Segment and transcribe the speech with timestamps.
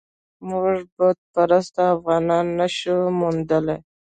[0.47, 3.79] موږ بت پرست افغانان نه شو موندلای.